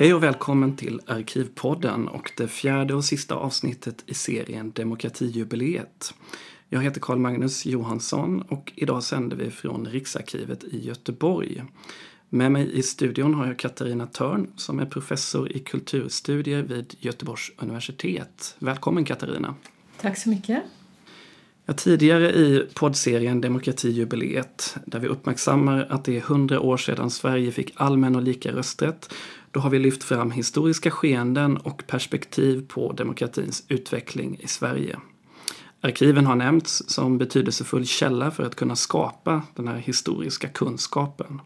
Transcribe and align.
Hej 0.00 0.14
och 0.14 0.22
välkommen 0.22 0.76
till 0.76 1.00
Arkivpodden 1.06 2.08
och 2.08 2.32
det 2.36 2.48
fjärde 2.48 2.94
och 2.94 3.04
sista 3.04 3.34
avsnittet 3.34 4.04
i 4.06 4.14
serien 4.14 4.70
Demokratijubileet. 4.70 6.14
Jag 6.68 6.82
heter 6.82 7.00
Carl 7.00 7.18
Magnus 7.18 7.66
Johansson 7.66 8.42
och 8.42 8.72
idag 8.76 9.02
sänder 9.02 9.36
vi 9.36 9.50
från 9.50 9.86
Riksarkivet 9.86 10.64
i 10.64 10.86
Göteborg. 10.86 11.64
Med 12.28 12.52
mig 12.52 12.78
i 12.78 12.82
studion 12.82 13.34
har 13.34 13.46
jag 13.46 13.58
Katarina 13.58 14.06
Törn 14.06 14.52
som 14.56 14.78
är 14.78 14.86
professor 14.86 15.52
i 15.52 15.58
kulturstudier 15.58 16.62
vid 16.62 16.94
Göteborgs 16.98 17.52
universitet. 17.58 18.56
Välkommen 18.58 19.04
Katarina! 19.04 19.54
Tack 20.00 20.18
så 20.18 20.28
mycket! 20.28 20.62
Ja, 21.70 21.74
tidigare 21.74 22.32
i 22.32 22.66
poddserien 22.74 23.40
Demokratijubileet, 23.40 24.76
där 24.84 24.98
vi 24.98 25.08
uppmärksammar 25.08 25.86
att 25.90 26.04
det 26.04 26.16
är 26.16 26.20
100 26.20 26.60
år 26.60 26.76
sedan 26.76 27.10
Sverige 27.10 27.52
fick 27.52 27.72
allmän 27.76 28.16
och 28.16 28.22
lika 28.22 28.52
rösträtt, 28.52 29.14
då 29.50 29.60
har 29.60 29.70
vi 29.70 29.78
lyft 29.78 30.04
fram 30.04 30.30
historiska 30.30 30.90
skeenden 30.90 31.56
och 31.56 31.86
perspektiv 31.86 32.66
på 32.68 32.92
demokratins 32.92 33.64
utveckling 33.68 34.40
i 34.40 34.48
Sverige. 34.48 34.98
Arkiven 35.80 36.26
har 36.26 36.36
nämnts 36.36 36.82
som 36.88 37.18
betydelsefull 37.18 37.86
källa 37.86 38.30
för 38.30 38.42
att 38.42 38.54
kunna 38.54 38.76
skapa 38.76 39.42
den 39.54 39.68
här 39.68 39.76
historiska 39.76 40.48
kunskapen. 40.48 41.40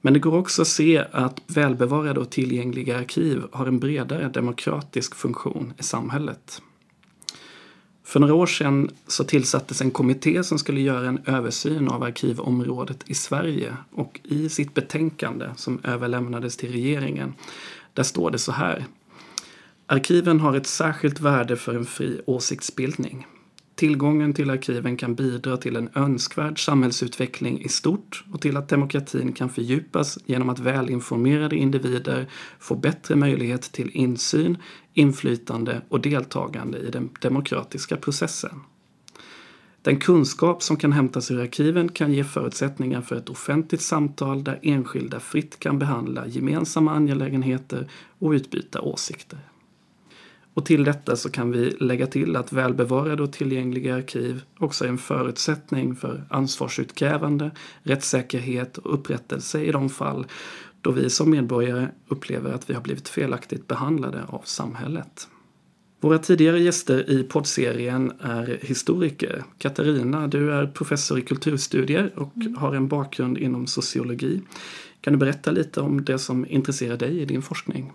Men 0.00 0.12
det 0.12 0.18
går 0.18 0.38
också 0.38 0.62
att 0.62 0.68
se 0.68 1.04
att 1.12 1.40
välbevarade 1.46 2.20
och 2.20 2.30
tillgängliga 2.30 2.98
arkiv 2.98 3.42
har 3.52 3.66
en 3.66 3.78
bredare 3.78 4.28
demokratisk 4.28 5.14
funktion 5.14 5.72
i 5.78 5.82
samhället. 5.82 6.62
För 8.04 8.20
några 8.20 8.34
år 8.34 8.46
sedan 8.46 8.90
så 9.06 9.24
tillsattes 9.24 9.80
en 9.80 9.90
kommitté 9.90 10.44
som 10.44 10.58
skulle 10.58 10.80
göra 10.80 11.08
en 11.08 11.20
översyn 11.26 11.88
av 11.88 12.02
arkivområdet 12.02 12.98
i 13.06 13.14
Sverige 13.14 13.76
och 13.90 14.20
i 14.24 14.48
sitt 14.48 14.74
betänkande 14.74 15.50
som 15.56 15.80
överlämnades 15.84 16.56
till 16.56 16.72
regeringen 16.72 17.34
där 17.92 18.02
står 18.02 18.30
det 18.30 18.38
så 18.38 18.52
här. 18.52 18.84
Arkiven 19.86 20.40
har 20.40 20.56
ett 20.56 20.66
särskilt 20.66 21.20
värde 21.20 21.56
för 21.56 21.74
en 21.74 21.86
fri 21.86 22.20
åsiktsbildning. 22.26 23.26
Tillgången 23.74 24.32
till 24.32 24.50
arkiven 24.50 24.96
kan 24.96 25.14
bidra 25.14 25.56
till 25.56 25.76
en 25.76 25.88
önskvärd 25.94 26.64
samhällsutveckling 26.64 27.60
i 27.60 27.68
stort 27.68 28.24
och 28.32 28.40
till 28.40 28.56
att 28.56 28.68
demokratin 28.68 29.32
kan 29.32 29.50
fördjupas 29.50 30.18
genom 30.26 30.48
att 30.48 30.58
välinformerade 30.58 31.56
individer 31.56 32.26
får 32.58 32.76
bättre 32.76 33.16
möjlighet 33.16 33.62
till 33.62 33.90
insyn, 33.90 34.58
inflytande 34.94 35.82
och 35.88 36.00
deltagande 36.00 36.78
i 36.78 36.90
den 36.90 37.10
demokratiska 37.20 37.96
processen. 37.96 38.60
Den 39.82 40.00
kunskap 40.00 40.62
som 40.62 40.76
kan 40.76 40.92
hämtas 40.92 41.30
ur 41.30 41.40
arkiven 41.40 41.88
kan 41.88 42.12
ge 42.12 42.24
förutsättningar 42.24 43.00
för 43.00 43.16
ett 43.16 43.28
offentligt 43.28 43.80
samtal 43.80 44.44
där 44.44 44.58
enskilda 44.62 45.20
fritt 45.20 45.58
kan 45.58 45.78
behandla 45.78 46.26
gemensamma 46.26 46.92
angelägenheter 46.92 47.88
och 48.18 48.30
utbyta 48.30 48.80
åsikter. 48.80 49.38
Och 50.54 50.66
till 50.66 50.84
detta 50.84 51.16
så 51.16 51.30
kan 51.30 51.50
vi 51.50 51.70
lägga 51.70 52.06
till 52.06 52.36
att 52.36 52.52
välbevarade 52.52 53.22
och 53.22 53.32
tillgängliga 53.32 53.94
arkiv 53.94 54.42
också 54.58 54.84
är 54.84 54.88
en 54.88 54.98
förutsättning 54.98 55.96
för 55.96 56.24
ansvarsutkrävande, 56.30 57.50
rättssäkerhet 57.82 58.78
och 58.78 58.94
upprättelse 58.94 59.62
i 59.62 59.72
de 59.72 59.90
fall 59.90 60.26
då 60.84 60.90
vi 60.90 61.10
som 61.10 61.30
medborgare 61.30 61.88
upplever 62.08 62.52
att 62.52 62.70
vi 62.70 62.74
har 62.74 62.80
blivit 62.80 63.08
felaktigt 63.08 63.68
behandlade 63.68 64.24
av 64.28 64.42
samhället. 64.44 65.28
Våra 66.00 66.18
tidigare 66.18 66.60
gäster 66.60 67.10
i 67.10 67.22
poddserien 67.22 68.12
är 68.20 68.58
historiker. 68.62 69.44
Katarina, 69.58 70.26
du 70.26 70.52
är 70.52 70.66
professor 70.66 71.18
i 71.18 71.22
kulturstudier 71.22 72.12
och 72.16 72.36
mm. 72.36 72.56
har 72.56 72.74
en 72.74 72.88
bakgrund 72.88 73.38
inom 73.38 73.66
sociologi. 73.66 74.40
Kan 75.00 75.12
du 75.12 75.18
berätta 75.18 75.50
lite 75.50 75.80
om 75.80 76.04
det 76.04 76.18
som 76.18 76.46
intresserar 76.48 76.96
dig 76.96 77.20
i 77.20 77.24
din 77.24 77.42
forskning? 77.42 77.92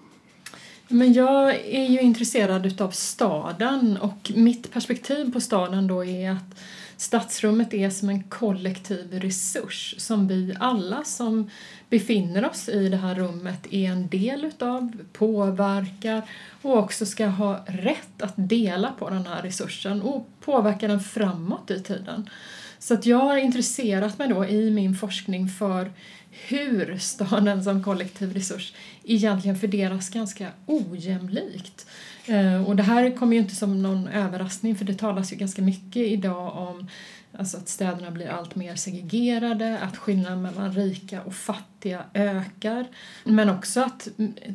Men 0.87 1.13
jag 1.13 1.55
är 1.55 1.89
ju 1.89 2.01
intresserad 2.01 2.65
utav 2.65 2.91
staden 2.91 3.97
och 4.01 4.31
mitt 4.35 4.72
perspektiv 4.72 5.33
på 5.33 5.41
staden 5.41 5.88
då 5.88 6.05
är 6.05 6.31
att 6.31 6.59
stadsrummet 6.99 7.73
är 7.73 7.89
som 7.89 8.09
en 8.09 8.23
kollektiv 8.23 9.19
resurs 9.19 9.95
som 9.97 10.27
vi 10.27 10.55
alla 10.59 11.03
som 11.03 11.49
befinner 11.89 12.49
oss 12.49 12.69
i 12.69 12.89
det 12.89 12.97
här 12.97 13.15
rummet 13.15 13.67
är 13.71 13.91
en 13.91 14.07
del 14.07 14.45
utav, 14.45 14.91
påverkar 15.13 16.21
och 16.61 16.77
också 16.77 17.05
ska 17.05 17.25
ha 17.27 17.65
rätt 17.67 18.21
att 18.21 18.33
dela 18.35 18.91
på 18.99 19.09
den 19.09 19.25
här 19.25 19.41
resursen 19.41 20.01
och 20.01 20.27
påverka 20.39 20.87
den 20.87 20.99
framåt 20.99 21.71
i 21.71 21.83
tiden. 21.83 22.29
Så 22.79 22.94
att 22.94 23.06
jag 23.06 23.19
har 23.19 23.38
intresserat 23.38 24.17
mig 24.17 24.28
då 24.28 24.45
i 24.45 24.72
min 24.72 24.95
forskning 24.95 25.47
för 25.47 25.91
hur 26.47 26.97
staden 26.97 27.63
som 27.63 27.84
kollektiv 27.84 28.34
resurs 28.34 28.73
egentligen 29.03 29.59
fördelas 29.59 30.09
ganska 30.09 30.47
ojämlikt. 30.66 31.85
Eh, 32.25 32.63
och 32.67 32.75
det 32.75 32.84
här 32.84 33.16
kommer 33.16 33.34
ju 33.34 33.41
inte 33.41 33.56
som 33.56 33.81
någon 33.81 34.07
överraskning 34.07 34.75
för 34.75 34.85
det 34.85 34.94
talas 34.94 35.34
ju 35.34 35.35
ganska 35.35 35.62
mycket 35.62 36.07
idag 36.07 36.57
om 36.57 36.88
alltså 37.38 37.57
att 37.57 37.69
städerna 37.69 38.12
blir 38.12 38.28
allt 38.28 38.56
mer 38.56 38.75
segregerade, 38.75 39.79
att 39.79 39.97
skillnaden 39.97 40.41
mellan 40.41 40.72
rika 40.72 41.22
och 41.22 41.34
fattiga 41.34 42.03
ökar 42.13 42.85
men 43.23 43.50
också 43.50 43.81
att 43.81 44.07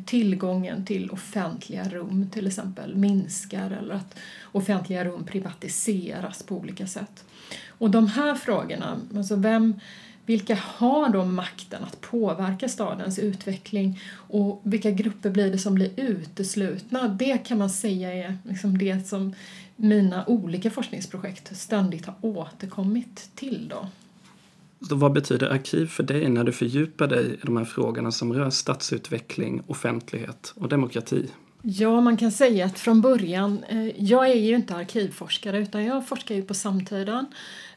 tillgången 0.05 0.85
till 0.85 1.09
offentliga 1.09 1.89
rum 1.89 2.29
till 2.31 2.47
exempel 2.47 2.95
minskar 2.95 3.71
eller 3.71 3.95
att 3.95 4.17
offentliga 4.51 5.05
rum 5.05 5.25
privatiseras 5.25 6.43
på 6.43 6.55
olika 6.55 6.87
sätt. 6.87 7.25
Och 7.67 7.91
de 7.91 8.07
här 8.07 8.35
frågorna, 8.35 8.99
alltså 9.15 9.35
vem 9.35 9.79
vilka 10.25 10.55
har 10.55 11.09
då 11.09 11.25
makten 11.25 11.83
att 11.83 12.01
påverka 12.01 12.69
stadens 12.69 13.19
utveckling 13.19 13.99
och 14.11 14.61
vilka 14.63 14.91
grupper 14.91 15.29
blir 15.29 15.51
det 15.51 15.57
som 15.57 15.75
blir 15.75 15.91
uteslutna? 15.95 17.07
Det 17.07 17.37
kan 17.37 17.57
man 17.57 17.69
säga 17.69 18.13
är 18.13 18.37
liksom 18.43 18.77
det 18.77 19.07
som 19.07 19.33
mina 19.75 20.25
olika 20.27 20.71
forskningsprojekt 20.71 21.57
ständigt 21.57 22.05
har 22.05 22.15
återkommit 22.21 23.29
till. 23.35 23.67
Då. 23.69 23.87
Så 24.89 24.95
vad 24.95 25.13
betyder 25.13 25.49
arkiv 25.49 25.85
för 25.87 26.03
dig 26.03 26.29
när 26.29 26.43
du 26.43 26.51
fördjupar 26.51 27.07
dig 27.07 27.33
i 27.33 27.37
de 27.41 27.57
här 27.57 27.65
frågorna 27.65 28.11
som 28.11 28.33
rör 28.33 28.49
stadsutveckling, 28.49 29.61
offentlighet 29.67 30.53
och 30.55 30.69
demokrati? 30.69 31.29
Ja, 31.67 32.01
man 32.01 32.17
kan 32.17 32.31
säga 32.31 32.65
att 32.65 32.79
från 32.79 33.01
början, 33.01 33.63
eh, 33.63 34.03
jag 34.03 34.29
är 34.29 34.35
ju 34.35 34.55
inte 34.55 34.75
arkivforskare 34.75 35.59
utan 35.59 35.85
jag 35.85 36.07
forskar 36.07 36.35
ju 36.35 36.41
på 36.41 36.53
samtiden 36.53 37.25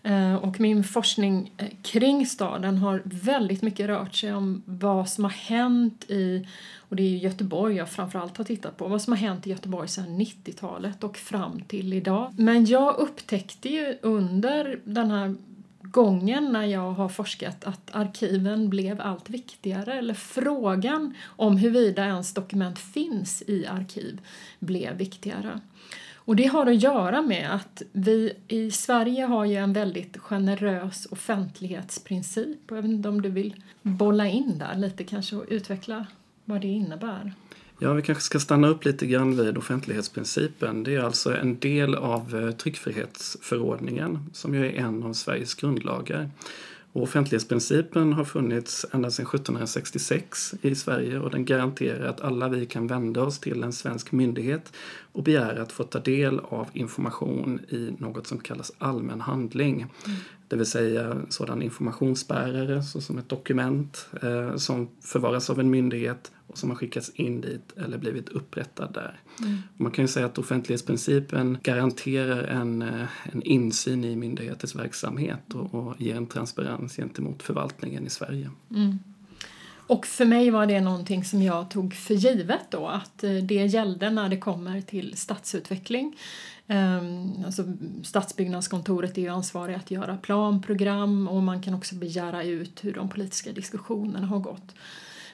eh, 0.03 0.35
och 0.35 0.61
min 0.61 0.85
forskning 0.85 1.53
eh, 1.57 1.67
kring 1.83 2.27
staden 2.27 2.79
har 2.79 3.03
väldigt 3.05 3.63
mycket 3.63 3.87
rört 3.87 4.15
sig 4.15 4.35
om 4.35 4.63
vad 4.65 5.09
som 5.09 5.25
har 5.25 5.31
hänt 5.31 6.05
i, 6.11 6.49
och 6.89 6.97
det 6.97 7.03
är 7.03 7.17
Göteborg 7.17 7.77
jag 7.77 7.89
framförallt 7.89 8.37
har 8.37 8.45
tittat 8.45 8.77
på, 8.77 8.89
vad 8.89 9.03
som 9.03 9.13
har 9.13 9.19
hänt 9.19 9.47
i 9.47 9.51
Göteborg 9.51 9.89
sedan 9.89 10.21
90-talet 10.21 11.05
och 11.05 11.17
fram 11.17 11.61
till 11.61 11.93
idag. 11.93 12.35
Men 12.37 12.67
jag 12.67 12.97
upptäckte 12.97 13.69
ju 13.69 13.99
under 14.03 14.81
den 14.85 15.11
här 15.11 15.35
gången 15.91 16.53
när 16.53 16.65
jag 16.65 16.93
har 16.93 17.09
forskat 17.09 17.65
att 17.65 17.95
arkiven 17.95 18.71
blev 18.71 19.01
allt 19.01 19.31
viktigare 19.31 19.95
eller 19.95 20.15
frågan 20.15 21.15
om 21.27 21.57
huruvida 21.57 22.05
ens 22.05 22.35
dokument 22.35 22.79
finns 22.79 23.43
i 23.47 23.67
arkiv 23.67 24.21
blev 24.59 24.97
viktigare. 24.97 25.61
Och 26.15 26.37
det 26.37 26.47
har 26.47 26.67
att 26.67 26.83
göra 26.83 27.23
med 27.23 27.55
att 27.55 27.83
vi 27.93 28.33
i 28.49 28.71
Sverige 28.71 29.25
har 29.25 29.45
ju 29.45 29.57
en 29.57 29.73
väldigt 29.73 30.19
generös 30.19 31.07
offentlighetsprincip. 31.11 32.59
Jag 32.69 32.77
vet 32.77 32.85
inte 32.85 33.09
om 33.09 33.23
du 33.23 33.29
vill 33.29 33.63
bolla 33.83 34.27
in 34.27 34.59
där 34.59 34.75
lite 34.75 35.05
kanske 35.05 35.37
och 35.37 35.45
utveckla 35.49 36.07
vad 36.45 36.61
det 36.61 36.69
innebär. 36.69 37.33
Ja, 37.81 37.93
vi 37.93 38.03
kanske 38.03 38.25
ska 38.25 38.41
stanna 38.41 38.69
upp 38.69 38.85
lite 38.85 39.07
grann 39.07 39.37
vid 39.37 39.59
offentlighetsprincipen. 39.59 40.85
Det 40.85 40.95
är 40.95 41.01
alltså 41.01 41.37
en 41.37 41.59
del 41.59 41.95
av 41.95 42.37
eh, 42.37 42.51
tryckfrihetsförordningen 42.51 44.31
som 44.33 44.55
ju 44.55 44.67
är 44.67 44.73
en 44.73 45.03
av 45.03 45.13
Sveriges 45.13 45.55
grundlagar. 45.55 46.31
Och 46.93 47.03
offentlighetsprincipen 47.03 48.13
har 48.13 48.25
funnits 48.25 48.87
ända 48.93 49.11
sedan 49.11 49.27
1766 49.27 50.55
i 50.63 50.75
Sverige 50.75 51.19
och 51.19 51.31
den 51.31 51.45
garanterar 51.45 52.09
att 52.09 52.21
alla 52.21 52.49
vi 52.49 52.67
kan 52.67 52.87
vända 52.87 53.23
oss 53.23 53.39
till 53.39 53.63
en 53.63 53.73
svensk 53.73 54.13
myndighet 54.13 54.73
och 55.13 55.23
begära 55.23 55.63
att 55.63 55.73
få 55.73 55.85
ta 55.85 55.99
del 55.99 56.41
av 56.41 56.67
information 56.73 57.61
i 57.69 57.95
något 57.99 58.27
som 58.27 58.39
kallas 58.39 58.73
allmän 58.79 59.21
handling. 59.21 59.87
Mm. 60.07 60.19
Det 60.49 60.57
vill 60.57 60.67
säga 60.67 61.17
sådan 61.29 61.63
informationsbärare 61.63 62.83
såsom 62.83 63.19
ett 63.19 63.29
dokument 63.29 64.07
eh, 64.23 64.57
som 64.57 64.89
förvaras 65.01 65.51
av 65.51 65.61
en 65.61 65.71
myndighet 65.71 66.33
och 66.47 66.59
som 66.59 66.71
har 66.71 66.77
skickats 66.77 67.11
in 67.11 67.41
dit 67.41 67.73
eller 67.77 67.99
blivit 67.99 68.29
upprättad 68.29 68.95
där. 68.95 69.21
Mm. 69.41 69.59
Man 69.77 69.93
kan 69.93 70.05
ju 70.05 70.09
säga 70.09 70.27
att 70.27 70.39
offentlighetsprincipen 70.39 71.59
garanterar 71.63 72.45
en, 72.45 72.83
eh, 72.83 73.07
en 73.33 73.43
insyn 73.43 74.05
i 74.05 74.17
myndigheters 74.17 74.75
verksamhet 74.75 75.55
och, 75.55 75.75
och 75.75 76.01
ger 76.01 76.17
en 76.17 76.27
transparens 76.27 76.97
gentemot 76.97 77.43
förvaltningen 77.43 78.07
i 78.07 78.11
Sverige. 78.11 78.51
Mm. 78.71 78.99
Och 79.89 80.07
för 80.07 80.25
mig 80.25 80.51
var 80.51 80.67
det 80.67 80.81
någonting 80.81 81.25
som 81.25 81.43
jag 81.43 81.71
tog 81.71 81.95
för 81.95 82.15
givet 82.15 82.71
då 82.71 82.87
att 82.87 83.25
eh, 83.25 83.33
det 83.33 83.67
gällde 83.67 84.11
när 84.11 84.29
det 84.29 84.37
kommer 84.37 84.81
till 84.81 85.17
stadsutveckling. 85.17 86.17
Ehm, 86.67 87.33
alltså 87.47 87.63
stadsbyggnadskontoret 88.05 89.19
är 89.19 89.23
ju 89.23 89.29
ansvariga 89.29 89.77
att 89.77 89.91
göra 89.91 90.17
planprogram 90.17 91.29
och 91.29 91.43
man 91.43 91.63
kan 91.63 91.75
också 91.75 91.95
begära 91.95 92.45
ut 92.45 92.85
hur 92.85 92.95
de 92.95 93.09
politiska 93.09 93.53
diskussionerna 93.53 94.27
har 94.27 94.39
gått. 94.39 94.75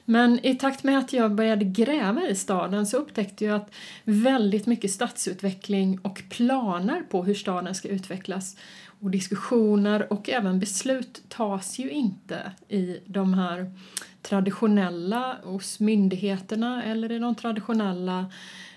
Men 0.05 0.45
i 0.45 0.55
takt 0.55 0.83
med 0.83 0.99
att 0.99 1.13
jag 1.13 1.35
började 1.35 1.65
gräva 1.65 2.27
i 2.27 2.35
staden 2.35 2.87
så 2.87 2.97
upptäckte 2.97 3.45
jag 3.45 3.55
att 3.55 3.71
väldigt 4.03 4.65
mycket 4.65 4.91
stadsutveckling 4.91 5.99
och 6.01 6.23
planer 6.29 7.01
på 7.01 7.23
hur 7.23 7.33
staden 7.33 7.75
ska 7.75 7.87
utvecklas 7.87 8.57
och 8.99 9.11
diskussioner 9.11 10.13
och 10.13 10.29
även 10.29 10.59
beslut 10.59 11.21
tas 11.29 11.79
ju 11.79 11.89
inte 11.89 12.51
i 12.69 12.99
de 13.05 13.33
här 13.33 13.71
traditionella 14.21 15.37
hos 15.43 15.79
myndigheterna 15.79 16.83
eller 16.83 17.11
i 17.11 17.19
de 17.19 17.35
traditionella 17.35 18.25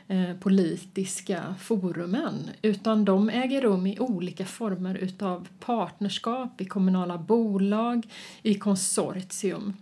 eh, 0.09 0.35
politiska 0.41 1.55
forumen 1.61 2.51
utan 2.63 3.05
de 3.05 3.29
äger 3.31 3.61
rum 3.61 3.87
i 3.87 4.01
olika 4.01 4.45
former 4.45 4.95
utav 4.95 5.49
partnerskap, 5.61 6.61
i 6.61 6.65
kommunala 6.65 7.19
bolag, 7.19 8.07
i 8.43 8.55
konsortium. 8.55 9.75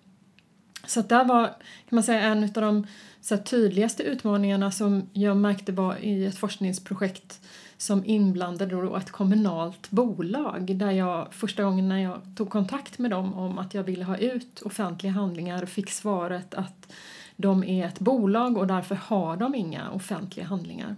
Så 0.86 1.00
att 1.00 1.08
där 1.08 1.24
var 1.24 1.46
kan 1.46 1.96
man 1.96 2.02
säga, 2.02 2.20
en 2.20 2.42
av 2.44 2.50
de 2.50 2.86
så 3.20 3.36
tydligaste 3.36 4.02
utmaningarna 4.02 4.70
som 4.70 5.08
jag 5.12 5.36
märkte 5.36 5.72
var 5.72 5.96
i 5.96 6.26
ett 6.26 6.38
forskningsprojekt 6.38 7.40
som 7.78 8.04
inblandade 8.04 8.74
då 8.74 8.96
ett 8.96 9.10
kommunalt 9.10 9.90
bolag 9.90 10.76
där 10.76 10.90
jag 10.90 11.34
första 11.34 11.62
gången 11.62 11.88
när 11.88 11.98
jag 11.98 12.20
tog 12.36 12.50
kontakt 12.50 12.98
med 12.98 13.10
dem 13.10 13.34
om 13.34 13.58
att 13.58 13.74
jag 13.74 13.82
ville 13.82 14.04
ha 14.04 14.16
ut 14.16 14.62
offentliga 14.62 15.12
handlingar 15.12 15.66
fick 15.66 15.90
svaret 15.90 16.54
att 16.54 16.92
de 17.36 17.64
är 17.64 17.86
ett 17.86 17.98
bolag 17.98 18.58
och 18.58 18.66
därför 18.66 18.94
har 18.94 19.36
de 19.36 19.54
inga 19.54 19.90
offentliga 19.90 20.46
handlingar. 20.46 20.96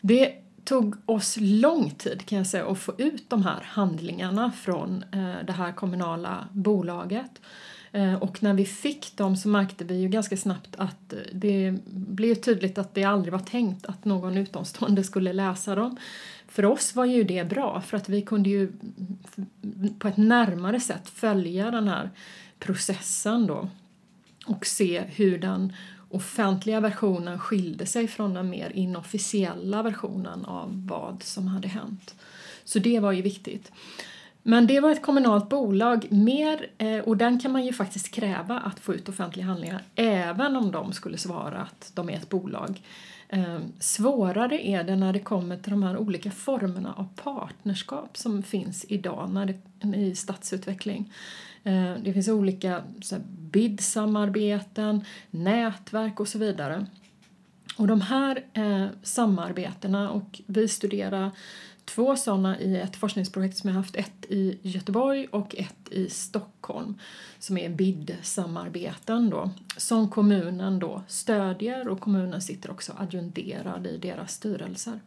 Det 0.00 0.34
tog 0.64 0.96
oss 1.06 1.36
lång 1.40 1.90
tid 1.90 2.26
kan 2.26 2.38
jag 2.38 2.46
säga 2.46 2.66
att 2.66 2.78
få 2.78 2.92
ut 2.98 3.30
de 3.30 3.42
här 3.42 3.60
handlingarna 3.62 4.52
från 4.52 5.04
eh, 5.12 5.46
det 5.46 5.52
här 5.52 5.72
kommunala 5.72 6.48
bolaget. 6.52 7.40
Eh, 7.92 8.14
och 8.14 8.42
när 8.42 8.54
vi 8.54 8.64
fick 8.64 9.16
dem 9.16 9.36
så 9.36 9.48
märkte 9.48 9.84
vi 9.84 9.94
ju 9.94 10.08
ganska 10.08 10.36
snabbt 10.36 10.76
att 10.76 11.12
eh, 11.12 11.18
det 11.32 11.78
blev 11.86 12.34
tydligt 12.34 12.78
att 12.78 12.94
det 12.94 13.04
aldrig 13.04 13.32
var 13.32 13.40
tänkt 13.40 13.86
att 13.86 14.04
någon 14.04 14.36
utomstående 14.36 15.04
skulle 15.04 15.32
läsa 15.32 15.74
dem. 15.74 15.96
För 16.48 16.64
oss 16.64 16.94
var 16.94 17.04
ju 17.04 17.24
det 17.24 17.48
bra 17.48 17.80
för 17.80 17.96
att 17.96 18.08
vi 18.08 18.22
kunde 18.22 18.50
ju 18.50 18.72
på 19.98 20.08
ett 20.08 20.16
närmare 20.16 20.80
sätt 20.80 21.08
följa 21.08 21.70
den 21.70 21.88
här 21.88 22.10
processen 22.58 23.46
då 23.46 23.68
och 24.46 24.66
se 24.66 25.00
hur 25.00 25.38
den 25.38 25.72
offentliga 26.08 26.80
versionen 26.80 27.38
skilde 27.38 27.86
sig 27.86 28.08
från 28.08 28.34
den 28.34 28.50
mer 28.50 28.70
inofficiella 28.70 29.82
versionen 29.82 30.44
av 30.44 30.86
vad 30.86 31.22
som 31.22 31.48
hade 31.48 31.68
hänt. 31.68 32.14
Så 32.64 32.78
det 32.78 33.00
var 33.00 33.12
ju 33.12 33.22
viktigt. 33.22 33.72
Men 34.42 34.66
det 34.66 34.80
var 34.80 34.90
ett 34.90 35.02
kommunalt 35.02 35.48
bolag 35.48 36.06
mer, 36.10 36.66
eh, 36.78 36.98
och 36.98 37.16
den 37.16 37.40
kan 37.40 37.52
man 37.52 37.64
ju 37.64 37.72
faktiskt 37.72 38.10
kräva 38.10 38.58
att 38.58 38.80
få 38.80 38.94
ut 38.94 39.08
offentliga 39.08 39.46
handlingar 39.46 39.82
även 39.94 40.56
om 40.56 40.70
de 40.70 40.92
skulle 40.92 41.18
svara 41.18 41.60
att 41.60 41.92
de 41.94 42.10
är 42.10 42.14
ett 42.14 42.28
bolag. 42.28 42.80
Ehm, 43.28 43.62
svårare 43.78 44.66
är 44.66 44.84
det 44.84 44.96
när 44.96 45.12
det 45.12 45.18
kommer 45.18 45.56
till 45.56 45.70
de 45.70 45.82
här 45.82 45.96
olika 45.96 46.30
formerna 46.30 46.94
av 46.96 47.08
partnerskap 47.22 48.16
som 48.16 48.42
finns 48.42 48.84
idag 48.88 49.30
när 49.32 49.46
det, 49.46 49.98
i 49.98 50.14
stadsutveckling. 50.14 51.12
Ehm, 51.64 52.04
det 52.04 52.12
finns 52.12 52.28
olika 52.28 52.82
BID-samarbeten, 53.28 55.04
nätverk 55.30 56.20
och 56.20 56.28
så 56.28 56.38
vidare. 56.38 56.86
Och 57.76 57.86
de 57.86 58.00
här 58.00 58.44
eh, 58.52 58.86
samarbetena, 59.02 60.10
och 60.10 60.40
vi 60.46 60.68
studerar 60.68 61.30
två 61.94 62.16
sådana 62.16 62.60
i 62.60 62.76
ett 62.76 62.96
forskningsprojekt 62.96 63.56
som 63.56 63.68
jag 63.68 63.76
haft, 63.76 63.96
ett 63.96 64.24
i 64.28 64.58
Göteborg 64.62 65.26
och 65.30 65.54
ett 65.56 65.88
i 65.90 66.10
Stockholm 66.10 66.98
som 67.38 67.58
är 67.58 67.68
BID-samarbeten 67.68 69.30
då, 69.30 69.50
som 69.76 70.08
kommunen 70.08 70.78
då 70.78 71.02
stödjer 71.08 71.88
och 71.88 72.00
kommunen 72.00 72.42
sitter 72.42 72.70
också 72.70 72.92
adjungerad 72.98 73.86
i 73.86 73.96
deras 73.96 74.32
styrelser. 74.32 75.00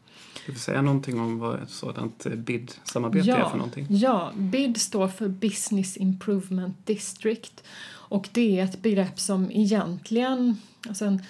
Du 0.46 0.52
vill 0.52 0.62
säga 0.62 0.82
någonting 0.82 1.20
om 1.20 1.40
vad 1.40 1.64
ett 1.64 1.70
sådant 1.70 2.26
BID-samarbete 2.26 3.28
ja, 3.28 3.36
är 3.36 3.50
för 3.50 3.58
någonting? 3.58 3.88
Ja, 3.90 4.32
BID 4.36 4.82
står 4.82 5.08
för 5.08 5.28
Business 5.28 5.98
Improvement 5.98 6.86
District 6.86 7.64
och 7.88 8.30
det 8.32 8.60
är 8.60 8.64
ett 8.64 8.82
begrepp 8.82 9.20
som 9.20 9.52
egentligen, 9.52 10.58
alltså 10.88 11.06
en, 11.06 11.22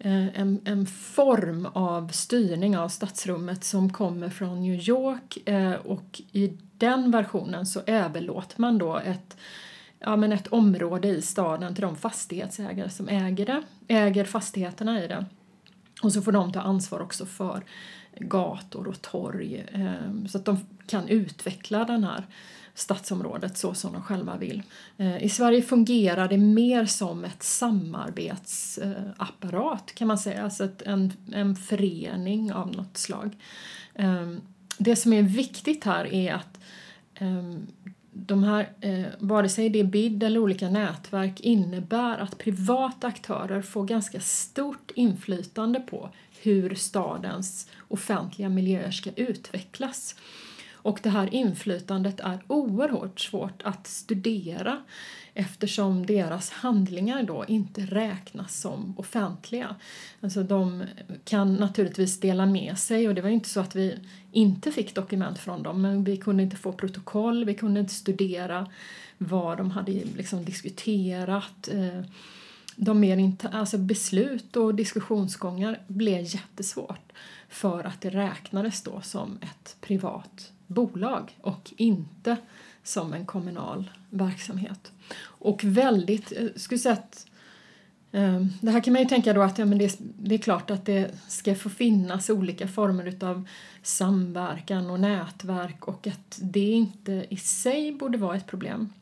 Eh, 0.00 0.40
en, 0.40 0.60
en 0.64 0.86
form 0.86 1.66
av 1.72 2.08
styrning 2.08 2.78
av 2.78 2.88
stadsrummet 2.88 3.64
som 3.64 3.92
kommer 3.92 4.28
från 4.28 4.60
New 4.60 4.88
York 4.88 5.48
eh, 5.48 5.72
och 5.72 6.20
i 6.32 6.58
den 6.78 7.10
versionen 7.10 7.66
så 7.66 7.80
överlåter 7.86 8.60
man 8.60 8.78
då 8.78 8.96
ett, 8.96 9.36
ja, 9.98 10.16
men 10.16 10.32
ett 10.32 10.46
område 10.46 11.08
i 11.08 11.22
staden 11.22 11.74
till 11.74 11.82
de 11.82 11.96
fastighetsägare 11.96 12.90
som 12.90 13.08
äger 13.08 13.46
det, 13.46 13.62
äger 13.88 14.24
fastigheterna 14.24 15.04
i 15.04 15.08
det. 15.08 15.26
Och 16.02 16.12
så 16.12 16.22
får 16.22 16.32
de 16.32 16.52
ta 16.52 16.60
ansvar 16.60 17.00
också 17.00 17.26
för 17.26 17.64
gator 18.18 18.86
och 18.86 19.02
torg 19.02 19.66
eh, 19.72 20.26
så 20.28 20.38
att 20.38 20.44
de 20.44 20.58
kan 20.86 21.08
utveckla 21.08 21.84
den 21.84 22.04
här 22.04 22.26
stadsområdet 22.80 23.58
så 23.58 23.74
som 23.74 23.92
de 23.92 24.02
själva 24.02 24.36
vill. 24.36 24.62
Eh, 24.96 25.24
I 25.24 25.28
Sverige 25.28 25.62
fungerar 25.62 26.28
det 26.28 26.38
mer 26.38 26.86
som 26.86 27.24
ett 27.24 27.42
samarbetsapparat 27.42 29.94
kan 29.94 30.08
man 30.08 30.18
säga, 30.18 30.44
alltså 30.44 30.68
en, 30.86 31.12
en 31.32 31.56
förening 31.56 32.52
av 32.52 32.76
något 32.76 32.96
slag. 32.96 33.36
Ehm, 33.94 34.40
det 34.78 34.96
som 34.96 35.12
är 35.12 35.22
viktigt 35.22 35.84
här 35.84 36.14
är 36.14 36.34
att 36.34 36.60
ehm, 37.14 37.66
de 38.12 38.44
här, 38.44 38.68
eh, 38.80 39.06
vare 39.18 39.48
sig 39.48 39.68
det 39.68 39.80
är 39.80 39.84
BID 39.84 40.22
eller 40.22 40.40
olika 40.40 40.70
nätverk 40.70 41.40
innebär 41.40 42.18
att 42.18 42.38
privata 42.38 43.06
aktörer 43.06 43.62
får 43.62 43.84
ganska 43.84 44.20
stort 44.20 44.90
inflytande 44.94 45.80
på 45.80 46.10
hur 46.42 46.74
stadens 46.74 47.68
offentliga 47.88 48.48
miljöer 48.48 48.90
ska 48.90 49.10
utvecklas. 49.10 50.14
Och 50.82 51.00
det 51.02 51.10
här 51.10 51.34
inflytandet 51.34 52.20
är 52.20 52.38
oerhört 52.46 53.20
svårt 53.20 53.62
att 53.62 53.86
studera 53.86 54.82
eftersom 55.34 56.06
deras 56.06 56.50
handlingar 56.50 57.22
då 57.22 57.44
inte 57.48 57.80
räknas 57.80 58.60
som 58.60 58.94
offentliga. 58.98 59.76
Alltså 60.20 60.42
de 60.42 60.84
kan 61.24 61.54
naturligtvis 61.54 62.20
dela 62.20 62.46
med 62.46 62.78
sig 62.78 63.08
och 63.08 63.14
det 63.14 63.22
var 63.22 63.28
inte 63.28 63.48
så 63.48 63.60
att 63.60 63.76
vi 63.76 63.98
inte 64.32 64.72
fick 64.72 64.94
dokument 64.94 65.38
från 65.38 65.62
dem 65.62 65.82
men 65.82 66.04
vi 66.04 66.16
kunde 66.16 66.42
inte 66.42 66.56
få 66.56 66.72
protokoll, 66.72 67.44
vi 67.44 67.54
kunde 67.54 67.80
inte 67.80 67.94
studera 67.94 68.66
vad 69.18 69.58
de 69.58 69.70
hade 69.70 69.92
liksom 69.92 70.44
diskuterat. 70.44 71.68
Eh, 71.68 72.04
de 72.76 73.00
mer 73.00 73.36
alltså 73.52 73.78
beslut 73.78 74.56
och 74.56 74.74
diskussionsgångar 74.74 75.80
blev 75.86 76.20
jättesvårt 76.22 77.12
för 77.48 77.84
att 77.84 78.00
det 78.00 78.10
räknades 78.10 78.82
då 78.82 79.00
som 79.00 79.38
ett 79.42 79.76
privat 79.80 80.52
bolag 80.70 81.38
och 81.40 81.72
inte 81.76 82.36
som 82.82 83.12
en 83.12 83.26
kommunal 83.26 83.90
verksamhet. 84.10 84.92
Och 85.22 85.64
väldigt, 85.64 86.32
eh, 86.32 86.46
skulle 86.56 86.78
säga 86.78 86.92
att 86.92 87.26
ehm, 88.12 88.48
det 88.60 88.70
här 88.70 88.80
kan 88.80 88.92
man 88.92 89.02
ju 89.02 89.08
tänka 89.08 89.32
då 89.32 89.42
att 89.42 89.58
ja, 89.58 89.64
men 89.64 89.78
det, 89.78 89.96
det 89.98 90.34
är 90.34 90.38
klart 90.38 90.70
att 90.70 90.86
det 90.86 91.10
ska 91.28 91.54
få 91.54 91.68
finnas 91.68 92.30
olika 92.30 92.68
former 92.68 93.04
utav 93.04 93.48
samverkan 93.82 94.90
och 94.90 95.00
nätverk 95.00 95.88
och 95.88 96.06
att 96.06 96.38
det 96.42 96.70
inte 96.70 97.26
i 97.30 97.36
sig 97.36 97.92
borde 97.92 98.18
vara 98.18 98.36
ett 98.36 98.46
problem. 98.46 98.92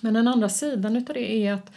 Men 0.00 0.14
den 0.14 0.28
andra 0.28 0.48
sidan 0.48 0.96
utav 0.96 1.14
det 1.14 1.32
är 1.32 1.52
att 1.52 1.72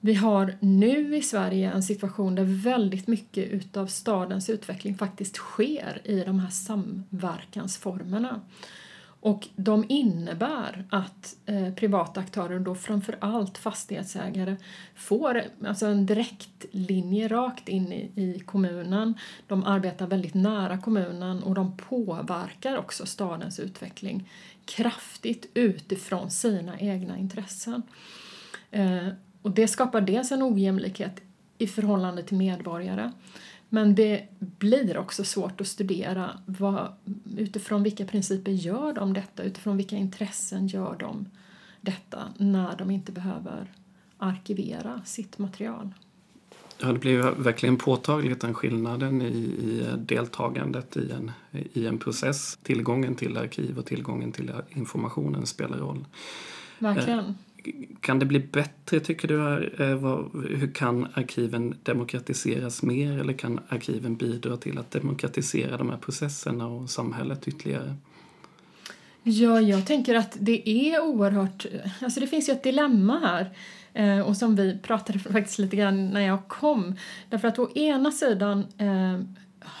vi 0.00 0.14
har 0.14 0.54
nu 0.60 1.16
i 1.16 1.22
Sverige 1.22 1.72
en 1.72 1.82
situation 1.82 2.34
där 2.34 2.44
väldigt 2.44 3.06
mycket 3.06 3.48
utav 3.50 3.86
stadens 3.86 4.50
utveckling 4.50 4.98
faktiskt 4.98 5.36
sker 5.36 6.00
i 6.04 6.24
de 6.24 6.40
här 6.40 6.50
samverkansformerna. 6.50 8.40
Och 9.20 9.48
de 9.56 9.84
innebär 9.88 10.84
att 10.90 11.36
eh, 11.46 11.74
privata 11.74 12.20
aktörer, 12.20 12.58
då 12.58 12.74
framför 12.74 13.16
allt 13.20 13.58
fastighetsägare, 13.58 14.56
får 14.94 15.42
alltså 15.66 15.86
en 15.86 16.06
direkt 16.06 16.64
linje 16.70 17.28
rakt 17.28 17.68
in 17.68 17.92
i, 17.92 18.10
i, 18.14 18.40
kommunen. 18.40 19.14
De 19.46 19.64
arbetar 19.64 20.06
väldigt 20.06 20.34
nära 20.34 20.78
kommunen 20.78 21.42
och 21.42 21.54
de 21.54 21.76
påverkar 21.76 22.76
också 22.76 23.06
stadens 23.06 23.60
utveckling 23.60 24.30
kraftigt 24.64 25.50
utifrån 25.54 26.30
sina 26.30 26.80
egna 26.80 27.18
intressen. 27.18 27.82
Eh, 28.70 29.08
och 29.48 29.54
det 29.54 29.68
skapar 29.68 30.00
dels 30.00 30.32
en 30.32 30.42
ojämlikhet 30.42 31.20
i 31.58 31.66
förhållande 31.66 32.22
till 32.22 32.36
medborgare 32.36 33.12
men 33.68 33.94
det 33.94 34.28
blir 34.38 34.98
också 34.98 35.24
svårt 35.24 35.60
att 35.60 35.66
studera 35.66 36.30
vad, 36.46 36.92
utifrån 37.36 37.82
vilka 37.82 38.04
principer 38.04 38.52
gör 38.52 38.92
de 38.92 39.12
detta, 39.12 39.42
utifrån 39.42 39.76
vilka 39.76 39.96
intressen 39.96 40.66
gör 40.66 40.96
de 40.98 41.28
detta 41.80 42.32
när 42.36 42.76
de 42.76 42.90
inte 42.90 43.12
behöver 43.12 43.72
arkivera 44.18 45.02
sitt 45.04 45.38
material. 45.38 45.94
Ja, 46.80 46.92
det 46.92 46.98
blir 46.98 47.18
verkligen 47.42 47.76
påtagligt 47.76 48.40
den 48.40 48.54
skillnaden 48.54 49.22
i, 49.22 49.26
i, 49.26 49.86
deltagandet 49.98 50.96
i 50.96 51.10
en, 51.10 51.32
i 51.72 51.86
en 51.86 51.98
process. 51.98 52.58
Tillgången 52.62 53.14
till 53.14 53.36
arkiv 53.36 53.78
och 53.78 53.86
tillgången 53.86 54.32
till 54.32 54.52
informationen 54.68 55.46
spelar 55.46 55.78
roll. 55.78 56.04
Verkligen 56.78 57.34
kan 58.00 58.18
det 58.18 58.26
bli 58.26 58.40
bättre 58.40 59.00
tycker 59.00 59.28
du? 59.28 59.36
Eh, 59.78 60.58
hur 60.58 60.74
kan 60.74 61.08
arkiven 61.14 61.74
demokratiseras 61.82 62.82
mer 62.82 63.20
eller 63.20 63.32
kan 63.32 63.60
arkiven 63.68 64.16
bidra 64.16 64.56
till 64.56 64.78
att 64.78 64.90
demokratisera 64.90 65.76
de 65.76 65.90
här 65.90 65.96
processerna 65.96 66.66
och 66.66 66.90
samhället 66.90 67.48
ytterligare? 67.48 67.94
Ja, 69.22 69.60
jag 69.60 69.86
tänker 69.86 70.14
att 70.14 70.36
det 70.40 70.68
är 70.68 71.00
oerhört... 71.02 71.66
Alltså 72.00 72.20
det 72.20 72.26
finns 72.26 72.48
ju 72.48 72.52
ett 72.52 72.62
dilemma 72.62 73.18
här 73.18 73.50
eh, 73.94 74.20
och 74.20 74.36
som 74.36 74.56
vi 74.56 74.78
pratade 74.78 75.18
faktiskt 75.18 75.58
lite 75.58 75.76
grann 75.76 76.10
när 76.10 76.20
jag 76.20 76.48
kom. 76.48 76.96
Därför 77.30 77.48
att 77.48 77.58
å 77.58 77.70
ena 77.74 78.12
sidan 78.12 78.66
eh, 78.78 79.20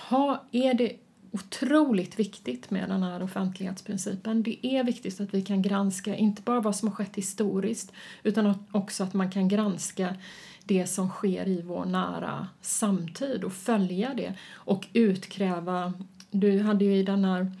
ha, 0.08 0.44
är 0.52 0.74
det 0.74 0.92
otroligt 1.30 2.18
viktigt 2.18 2.70
med 2.70 2.88
den 2.88 3.02
här 3.02 3.22
offentlighetsprincipen. 3.22 4.42
Det 4.42 4.66
är 4.66 4.84
viktigt 4.84 5.20
att 5.20 5.34
vi 5.34 5.42
kan 5.42 5.62
granska 5.62 6.16
inte 6.16 6.42
bara 6.42 6.60
vad 6.60 6.76
som 6.76 6.88
har 6.88 6.94
skett 6.94 7.16
historiskt 7.16 7.92
utan 8.22 8.54
också 8.72 9.04
att 9.04 9.14
man 9.14 9.30
kan 9.30 9.48
granska 9.48 10.16
det 10.64 10.86
som 10.86 11.08
sker 11.08 11.48
i 11.48 11.62
vår 11.62 11.84
nära 11.84 12.48
samtid 12.60 13.44
och 13.44 13.52
följa 13.52 14.14
det 14.14 14.34
och 14.52 14.86
utkräva... 14.92 15.92
Du 16.30 16.62
hade 16.62 16.84
ju 16.84 16.96
i 16.96 17.02
den 17.02 17.24
här 17.24 17.52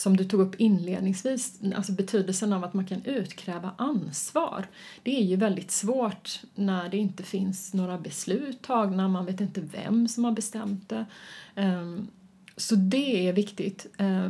som 0.00 0.16
du 0.16 0.24
tog 0.24 0.40
upp 0.40 0.54
inledningsvis, 0.60 1.60
alltså 1.76 1.92
betydelsen 1.92 2.52
av 2.52 2.64
att 2.64 2.74
man 2.74 2.86
kan 2.86 3.04
utkräva 3.04 3.70
ansvar. 3.76 4.66
Det 5.02 5.20
är 5.20 5.24
ju 5.24 5.36
väldigt 5.36 5.70
svårt 5.70 6.40
när 6.54 6.88
det 6.88 6.96
inte 6.96 7.22
finns 7.22 7.74
några 7.74 7.98
beslut 7.98 8.62
tagna, 8.62 9.08
man 9.08 9.26
vet 9.26 9.40
inte 9.40 9.60
vem 9.60 10.08
som 10.08 10.24
har 10.24 10.32
bestämt 10.32 10.88
det. 10.88 11.06
Ehm, 11.54 12.08
så 12.56 12.74
det 12.74 13.28
är 13.28 13.32
viktigt. 13.32 13.86
Eh, 13.98 14.26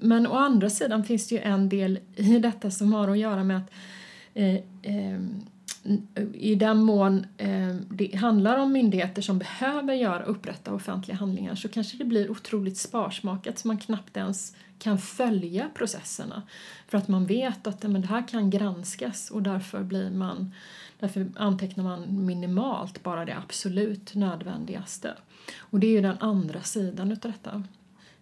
men 0.00 0.26
å 0.26 0.34
andra 0.34 0.70
sidan 0.70 1.04
finns 1.04 1.28
det 1.28 1.34
ju 1.34 1.40
en 1.40 1.68
del 1.68 1.98
i 2.16 2.38
detta 2.38 2.70
som 2.70 2.92
har 2.92 3.08
att 3.08 3.18
göra 3.18 3.44
med 3.44 3.56
att 3.56 3.70
eh, 4.34 4.60
ehm, 4.82 5.42
i 6.34 6.54
den 6.54 6.82
mån 6.82 7.26
ehm, 7.38 7.86
det 7.90 8.16
handlar 8.16 8.58
om 8.58 8.72
myndigheter 8.72 9.22
som 9.22 9.38
behöver 9.38 9.94
göra, 9.94 10.22
upprätta 10.24 10.74
offentliga 10.74 11.16
handlingar 11.16 11.54
så 11.54 11.68
kanske 11.68 11.96
det 11.96 12.04
blir 12.04 12.30
otroligt 12.30 12.76
sparsmakat 12.76 13.58
så 13.58 13.68
man 13.68 13.78
knappt 13.78 14.16
ens 14.16 14.56
kan 14.78 14.98
följa 14.98 15.68
processerna. 15.74 16.42
För 16.88 16.98
att 16.98 17.08
man 17.08 17.26
vet 17.26 17.66
att 17.66 17.82
men 17.82 18.00
det 18.00 18.06
här 18.06 18.28
kan 18.28 18.50
granskas 18.50 19.30
och 19.30 19.42
därför, 19.42 19.82
blir 19.82 20.10
man, 20.10 20.54
därför 21.00 21.26
antecknar 21.36 21.84
man 21.84 22.26
minimalt 22.26 23.02
bara 23.02 23.24
det 23.24 23.36
absolut 23.36 24.14
nödvändigaste. 24.14 25.14
Och 25.56 25.80
det 25.80 25.86
är 25.86 25.92
ju 25.92 26.00
den 26.00 26.18
andra 26.20 26.62
sidan 26.62 27.12
utav 27.12 27.32
detta. 27.32 27.62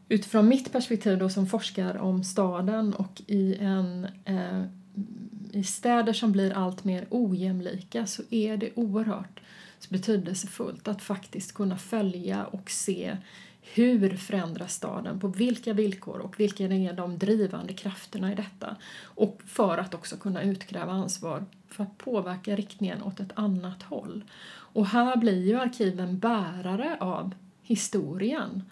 Utifrån 0.09 0.49
mitt 0.49 0.73
perspektiv 0.73 1.19
då 1.19 1.29
som 1.29 1.47
forskar 1.47 1.97
om 1.97 2.25
staden 2.25 2.95
och 2.95 3.23
i 3.27 3.57
en 3.61 4.07
eh, 4.25 4.63
i 5.53 5.65
städer 5.65 6.13
som 6.13 6.33
blir 6.33 6.53
allt 6.53 6.85
mer 6.85 7.07
ojämlika 7.11 8.07
så 8.07 8.23
är 8.31 8.57
det 8.57 8.71
oerhört 8.75 9.41
betydelsefullt 9.89 10.89
att 10.89 11.03
faktiskt 11.03 11.55
kunna 11.55 11.77
följa 11.77 12.45
och 12.45 12.71
se 12.71 13.17
hur 13.63 14.17
förändras 14.17 14.75
staden, 14.75 15.21
på 15.21 15.29
vilka 15.29 15.73
villkor 15.73 16.19
och 16.19 16.41
vilka 16.41 16.65
är 16.65 16.93
de 16.93 17.19
drivande 17.19 17.73
krafterna 17.73 18.33
i 18.33 18.35
detta? 18.35 18.77
Och 19.03 19.43
för 19.47 19.79
att 19.79 19.95
också 19.95 20.17
kunna 20.17 20.43
utkräva 20.43 20.93
ansvar 20.93 21.45
för 21.69 21.83
att 21.83 21.99
påverka 21.99 22.57
riktningen 22.57 23.03
åt 23.03 23.21
ett 23.21 23.33
annat 23.35 23.83
håll. 23.83 24.25
Och 24.49 24.87
här 24.87 25.17
blir 25.17 25.47
ju 25.47 25.61
arkiven 25.61 26.19
bärare 26.19 26.97
av 27.01 27.35
historien. 27.63 28.63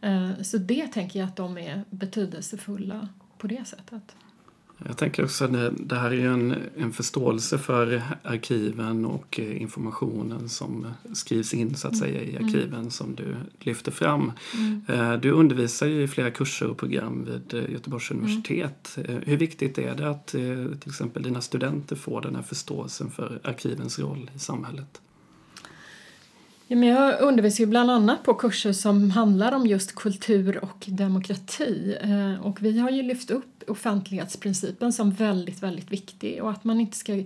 Eh, 0.00 0.42
så 0.42 0.58
det 0.58 0.86
tänker 0.86 1.18
jag 1.18 1.28
att 1.28 1.36
de 1.36 1.58
är 1.58 1.84
betydelsefulla 1.90 3.08
på 3.38 3.46
det 3.46 3.64
sättet. 3.64 4.16
Jag 4.84 4.96
tänker 4.96 5.24
också 5.24 5.44
att 5.44 5.52
det, 5.52 5.70
det 5.70 5.96
här 5.96 6.12
är 6.12 6.28
en, 6.28 6.54
en 6.76 6.92
förståelse 6.92 7.58
för 7.58 8.02
arkiven 8.22 9.04
och 9.04 9.40
eh, 9.40 9.62
informationen 9.62 10.48
som 10.48 10.86
skrivs 11.12 11.54
in 11.54 11.74
så 11.74 11.88
att 11.88 11.94
mm. 11.94 12.06
säga 12.06 12.22
i 12.22 12.36
arkiven 12.36 12.74
mm. 12.74 12.90
som 12.90 13.14
du 13.14 13.36
lyfter 13.60 13.92
fram. 13.92 14.32
Mm. 14.54 14.82
Eh, 14.88 15.20
du 15.20 15.30
undervisar 15.30 15.86
ju 15.86 16.02
i 16.02 16.08
flera 16.08 16.30
kurser 16.30 16.66
och 16.66 16.76
program 16.76 17.24
vid 17.24 17.64
eh, 17.64 17.72
Göteborgs 17.72 18.10
mm. 18.10 18.22
universitet. 18.22 18.98
Hur 19.24 19.36
viktigt 19.36 19.78
är 19.78 19.94
det 19.94 20.10
att 20.10 20.26
till 20.26 20.90
exempel 20.90 21.22
dina 21.22 21.40
studenter 21.40 21.96
får 21.96 22.20
den 22.20 22.34
här 22.36 22.42
förståelsen 22.42 23.10
för 23.10 23.40
arkivens 23.44 23.98
roll 23.98 24.30
i 24.34 24.38
samhället? 24.38 25.00
Ja, 26.68 26.76
men 26.76 26.88
jag 26.88 27.20
undervisar 27.20 27.64
ju 27.64 27.70
bland 27.70 27.90
annat 27.90 28.22
på 28.22 28.34
kurser 28.34 28.72
som 28.72 29.10
handlar 29.10 29.52
om 29.52 29.66
just 29.66 29.94
kultur 29.94 30.64
och 30.64 30.84
demokrati. 30.86 31.96
Och 32.42 32.62
vi 32.62 32.78
har 32.78 32.90
ju 32.90 33.02
lyft 33.02 33.30
upp 33.30 33.55
offentlighetsprincipen 33.68 34.92
som 34.92 35.10
väldigt, 35.10 35.62
väldigt 35.62 35.92
viktig 35.92 36.42
och 36.42 36.50
att 36.50 36.64
man 36.64 36.80
inte 36.80 36.96
ska... 36.96 37.24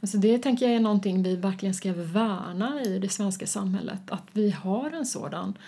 Alltså 0.00 0.18
det 0.18 0.38
tänker 0.38 0.66
jag 0.66 0.74
är 0.74 0.80
någonting 0.80 1.22
vi 1.22 1.36
verkligen 1.36 1.74
ska 1.74 1.92
värna 1.92 2.82
i 2.82 2.98
det 2.98 3.08
svenska 3.08 3.46
samhället, 3.46 4.00
att 4.06 4.26
vi 4.32 4.50
har 4.50 4.90
en 4.90 5.06
sådan 5.06 5.58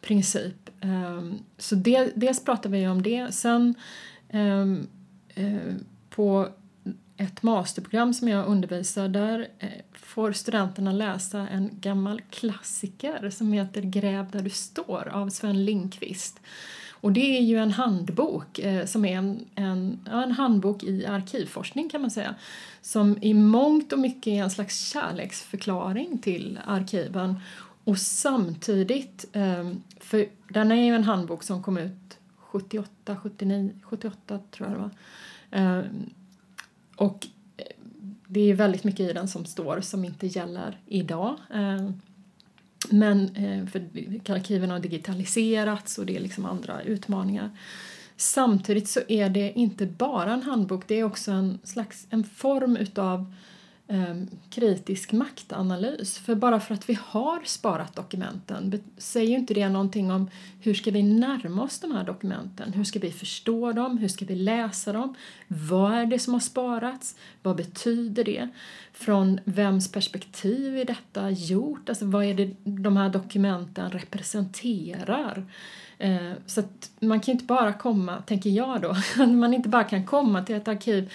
princip. 0.00 0.70
Ehm, 0.80 1.38
så 1.58 1.74
det, 1.74 2.12
dels 2.16 2.44
pratar 2.44 2.70
vi 2.70 2.88
om 2.88 3.02
det. 3.02 3.34
Sen 3.34 3.74
ehm, 4.28 4.86
eh, 5.34 5.74
på 6.10 6.48
ett 7.16 7.42
masterprogram 7.42 8.14
som 8.14 8.28
jag 8.28 8.46
undervisar 8.46 9.08
där 9.08 9.48
eh, 9.58 9.68
får 9.92 10.32
studenterna 10.32 10.92
läsa 10.92 11.48
en 11.48 11.70
gammal 11.80 12.20
klassiker 12.30 13.30
som 13.30 13.52
heter 13.52 13.82
Gräv 13.82 14.30
där 14.30 14.42
du 14.42 14.50
står 14.50 15.08
av 15.08 15.28
Sven 15.28 15.64
Lindqvist. 15.64 16.40
Och 17.04 17.12
det 17.12 17.38
är 17.38 17.40
ju 17.40 17.58
en 17.58 17.70
handbok 17.70 18.58
eh, 18.58 18.86
som 18.86 19.04
är 19.04 19.16
en, 19.16 19.44
en, 19.54 19.98
ja, 20.04 20.22
en 20.22 20.32
handbok 20.32 20.82
i 20.82 21.06
arkivforskning 21.06 21.88
kan 21.88 22.00
man 22.00 22.10
säga 22.10 22.34
som 22.80 23.18
i 23.22 23.34
mångt 23.34 23.92
och 23.92 23.98
mycket 23.98 24.26
är 24.26 24.42
en 24.42 24.50
slags 24.50 24.88
kärleksförklaring 24.92 26.18
till 26.18 26.58
arkiven 26.66 27.40
och 27.84 27.98
samtidigt, 27.98 29.24
eh, 29.32 29.70
för 30.00 30.26
den 30.48 30.72
är 30.72 30.84
ju 30.84 30.94
en 30.94 31.04
handbok 31.04 31.42
som 31.42 31.62
kom 31.62 31.78
ut 31.78 32.18
78, 32.36 33.16
79, 33.22 33.70
78 33.82 34.38
tror 34.50 34.68
jag 34.68 34.76
det 34.76 34.82
var. 34.82 34.90
Ehm, 35.50 35.78
eh, 35.84 35.86
och 36.96 37.26
det 38.26 38.40
är 38.40 38.54
väldigt 38.54 38.84
mycket 38.84 39.10
i 39.10 39.12
den 39.12 39.28
som 39.28 39.44
står 39.44 39.80
som 39.80 40.04
inte 40.04 40.26
gäller 40.26 40.78
idag. 40.86 41.36
Ehm, 41.54 42.00
men 42.90 43.36
eh, 43.36 43.66
för 43.66 43.80
arkiven 44.32 44.70
har 44.70 44.78
digitaliserats 44.78 45.98
och 45.98 46.06
det 46.06 46.16
är 46.16 46.20
liksom 46.20 46.44
andra 46.44 46.82
utmaningar. 46.82 47.50
Samtidigt 48.16 48.88
så 48.88 49.00
är 49.08 49.28
det 49.28 49.52
inte 49.52 49.86
bara 49.86 50.32
en 50.32 50.42
handbok, 50.42 50.88
det 50.88 51.00
är 51.00 51.04
också 51.04 51.30
en 51.30 51.58
slags 51.62 52.06
en 52.10 52.24
form 52.24 52.76
utav 52.76 53.34
Ehm, 53.88 54.28
kritisk 54.50 55.12
maktanalys. 55.12 56.18
För 56.18 56.34
bara 56.34 56.60
för 56.60 56.74
att 56.74 56.88
vi 56.88 56.98
har 57.02 57.42
sparat 57.44 57.96
dokumenten 57.96 58.82
säger 58.98 59.28
ju 59.28 59.34
inte 59.34 59.54
det 59.54 59.68
någonting 59.68 60.10
om 60.10 60.30
hur 60.60 60.74
ska 60.74 60.90
vi 60.90 61.02
närma 61.02 61.62
oss 61.62 61.80
de 61.80 61.92
här 61.92 62.04
dokumenten? 62.04 62.72
Hur 62.72 62.84
ska 62.84 62.98
vi 62.98 63.12
förstå 63.12 63.72
dem? 63.72 63.98
Hur 63.98 64.08
ska 64.08 64.24
vi 64.24 64.34
läsa 64.34 64.92
dem? 64.92 65.14
Vad 65.48 65.92
är 65.92 66.06
det 66.06 66.18
som 66.18 66.32
har 66.32 66.40
sparats? 66.40 67.16
Vad 67.42 67.56
betyder 67.56 68.24
det? 68.24 68.48
Från 68.92 69.40
vems 69.44 69.92
perspektiv 69.92 70.78
är 70.78 70.84
detta 70.84 71.30
gjort? 71.30 71.88
Alltså 71.88 72.06
vad 72.06 72.24
är 72.24 72.34
det 72.34 72.56
de 72.64 72.96
här 72.96 73.08
dokumenten 73.08 73.90
representerar? 73.90 75.44
Eh, 75.98 76.32
så 76.46 76.60
att 76.60 76.90
man 77.00 77.20
kan 77.20 77.32
inte 77.32 77.44
bara 77.44 77.72
komma, 77.72 78.22
tänker 78.22 78.50
jag 78.50 78.80
då, 78.80 78.96
man 79.26 79.54
inte 79.54 79.68
bara 79.68 79.84
kan 79.84 80.06
komma 80.06 80.42
till 80.42 80.54
ett 80.54 80.68
arkiv 80.68 81.10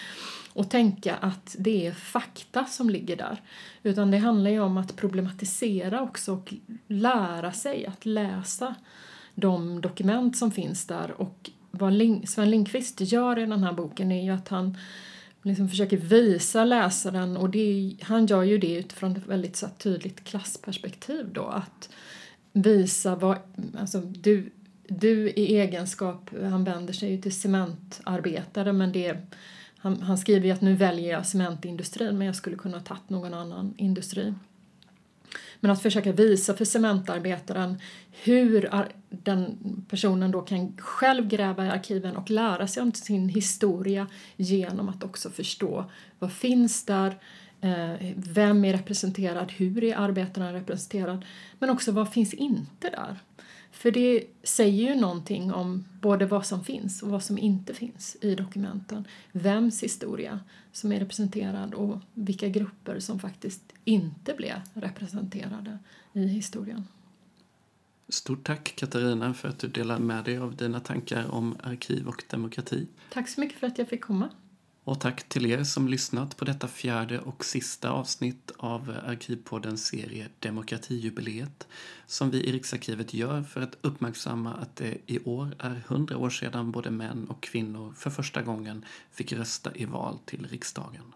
och 0.59 0.69
tänka 0.69 1.15
att 1.15 1.55
det 1.59 1.87
är 1.87 1.91
fakta 1.91 2.65
som 2.65 2.89
ligger 2.89 3.15
där. 3.15 3.41
Utan 3.83 4.11
det 4.11 4.17
handlar 4.17 4.51
ju 4.51 4.59
om 4.59 4.77
att 4.77 4.95
problematisera 4.95 6.01
också 6.01 6.33
och 6.33 6.53
lära 6.87 7.51
sig 7.51 7.85
att 7.85 8.05
läsa 8.05 8.75
de 9.35 9.81
dokument 9.81 10.37
som 10.37 10.51
finns 10.51 10.87
där. 10.87 11.21
Och 11.21 11.49
vad 11.71 11.93
Sven 12.25 12.49
Lindqvist 12.49 13.01
gör 13.01 13.39
i 13.39 13.45
den 13.45 13.63
här 13.63 13.73
boken 13.73 14.11
är 14.11 14.23
ju 14.23 14.29
att 14.29 14.47
han 14.47 14.77
liksom 15.43 15.69
försöker 15.69 15.97
visa 15.97 16.65
läsaren, 16.65 17.37
och 17.37 17.49
det, 17.49 17.95
han 18.01 18.25
gör 18.25 18.43
ju 18.43 18.57
det 18.57 18.75
utifrån 18.75 19.15
ett 19.15 19.27
väldigt 19.27 19.55
så 19.55 19.67
tydligt 19.77 20.23
klassperspektiv 20.23 21.29
då, 21.33 21.45
att 21.45 21.89
visa 22.53 23.15
vad, 23.15 23.37
alltså 23.79 23.99
du, 23.99 24.51
du 24.87 25.29
i 25.29 25.57
egenskap, 25.57 26.29
han 26.41 26.63
vänder 26.63 26.93
sig 26.93 27.11
ju 27.11 27.21
till 27.21 27.35
cementarbetare 27.35 28.73
men 28.73 28.91
det 28.91 29.33
han, 29.81 30.01
han 30.01 30.17
skriver 30.17 30.45
ju 30.45 30.51
att 30.51 30.61
nu 30.61 30.75
väljer 30.75 31.11
jag 31.11 31.25
cementindustrin 31.25 32.17
men 32.17 32.27
jag 32.27 32.35
skulle 32.35 32.55
kunna 32.55 32.77
ha 32.77 32.83
tagit 32.83 33.09
någon 33.09 33.33
annan 33.33 33.73
industri. 33.77 34.33
Men 35.59 35.71
att 35.71 35.81
försöka 35.81 36.11
visa 36.11 36.53
för 36.53 36.65
cementarbetaren 36.65 37.79
hur 38.23 38.69
den 39.09 39.57
personen 39.89 40.31
då 40.31 40.41
kan 40.41 40.77
själv 40.77 41.27
gräva 41.27 41.65
i 41.65 41.69
arkiven 41.69 42.15
och 42.15 42.29
lära 42.29 42.67
sig 42.67 42.83
om 42.83 42.93
sin 42.93 43.29
historia 43.29 44.07
genom 44.35 44.89
att 44.89 45.03
också 45.03 45.29
förstå 45.29 45.91
vad 46.19 46.31
finns 46.31 46.85
där, 46.85 47.17
eh, 47.61 48.13
vem 48.15 48.65
är 48.65 48.73
representerad, 48.73 49.51
hur 49.51 49.83
är 49.83 49.95
arbetarna 49.95 50.53
representerad, 50.53 51.25
men 51.59 51.69
också 51.69 51.91
vad 51.91 52.13
finns 52.13 52.33
inte 52.33 52.89
där. 52.89 53.19
För 53.79 53.91
det 53.91 54.23
säger 54.43 54.89
ju 54.89 55.01
någonting 55.01 55.53
om 55.53 55.85
både 56.01 56.25
vad 56.25 56.45
som 56.45 56.63
finns 56.63 57.03
och 57.03 57.09
vad 57.09 57.23
som 57.23 57.37
inte 57.37 57.73
finns 57.73 58.17
i 58.21 58.35
dokumenten. 58.35 59.07
Vems 59.31 59.83
historia 59.83 60.39
som 60.71 60.91
är 60.91 60.99
representerad 60.99 61.73
och 61.73 61.99
vilka 62.13 62.49
grupper 62.49 62.99
som 62.99 63.19
faktiskt 63.19 63.73
inte 63.85 64.33
blev 64.33 64.61
representerade 64.73 65.79
i 66.13 66.27
historien. 66.27 66.87
Stort 68.09 68.43
tack 68.43 68.73
Katarina 68.75 69.33
för 69.33 69.47
att 69.47 69.59
du 69.59 69.67
delar 69.67 69.99
med 69.99 70.23
dig 70.23 70.37
av 70.37 70.55
dina 70.55 70.79
tankar 70.79 71.31
om 71.31 71.57
arkiv 71.63 72.07
och 72.07 72.23
demokrati. 72.29 72.87
Tack 73.09 73.29
så 73.29 73.41
mycket 73.41 73.59
för 73.59 73.67
att 73.67 73.77
jag 73.77 73.87
fick 73.87 74.01
komma. 74.01 74.29
Och 74.89 74.99
tack 74.99 75.29
till 75.29 75.45
er 75.45 75.63
som 75.63 75.87
lyssnat 75.87 76.37
på 76.37 76.45
detta 76.45 76.67
fjärde 76.67 77.19
och 77.19 77.45
sista 77.45 77.89
avsnitt 77.89 78.51
av 78.57 78.95
Arkivpoddens 79.05 79.85
serie 79.85 80.27
Demokratijubileet 80.39 81.67
som 82.05 82.31
vi 82.31 82.43
i 82.43 82.51
Riksarkivet 82.51 83.13
gör 83.13 83.43
för 83.43 83.61
att 83.61 83.77
uppmärksamma 83.81 84.53
att 84.53 84.75
det 84.75 84.97
i 85.05 85.19
år 85.19 85.55
är 85.59 85.83
hundra 85.87 86.17
år 86.17 86.29
sedan 86.29 86.71
både 86.71 86.91
män 86.91 87.27
och 87.29 87.43
kvinnor 87.43 87.93
för 87.97 88.09
första 88.09 88.41
gången 88.41 88.85
fick 89.11 89.33
rösta 89.33 89.75
i 89.75 89.85
val 89.85 90.19
till 90.25 90.47
riksdagen. 90.47 91.13